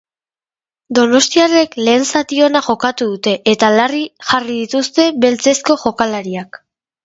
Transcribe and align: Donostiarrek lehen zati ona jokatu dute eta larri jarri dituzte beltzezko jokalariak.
Donostiarrek 0.99 1.77
lehen 1.89 2.07
zati 2.13 2.41
ona 2.47 2.63
jokatu 2.69 3.09
dute 3.11 3.35
eta 3.53 3.71
larri 3.77 4.03
jarri 4.33 4.59
dituzte 4.65 5.09
beltzezko 5.27 5.81
jokalariak. 5.87 6.65